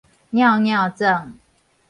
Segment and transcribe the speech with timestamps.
[0.33, 1.33] 蟯蟯鑽